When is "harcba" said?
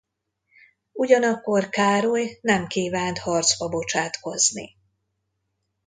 3.19-3.69